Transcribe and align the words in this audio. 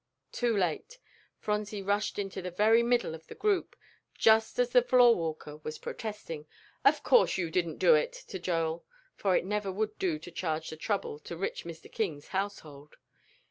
Too 0.31 0.57
late! 0.57 0.97
Phronsie 1.37 1.83
rushed 1.83 2.17
into 2.17 2.41
the 2.41 2.49
very 2.49 2.81
middle 2.81 3.13
of 3.13 3.27
the 3.27 3.35
group, 3.35 3.75
just 4.17 4.57
as 4.57 4.71
the 4.71 4.81
floor 4.81 5.13
walker 5.15 5.57
was 5.57 5.77
protesting, 5.77 6.47
"Of 6.83 7.03
course 7.03 7.37
you 7.37 7.51
didn't 7.51 7.77
do 7.77 7.93
it," 7.93 8.13
to 8.29 8.39
Joel, 8.39 8.83
for 9.15 9.35
it 9.37 9.45
never 9.45 9.71
would 9.71 9.99
do 9.99 10.17
to 10.17 10.31
charge 10.31 10.71
the 10.71 10.75
trouble 10.75 11.19
to 11.19 11.37
rich 11.37 11.65
Mr. 11.65 11.91
King's 11.91 12.29
household. 12.29 12.95